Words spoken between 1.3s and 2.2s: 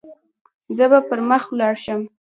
ولاړ شم.